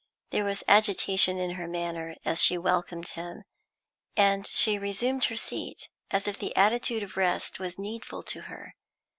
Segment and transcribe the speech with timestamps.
[0.31, 3.43] There was agitation in her manner as she welcomed him,
[4.17, 8.73] and she resumed her seat as if the attitude of rest was needful to her.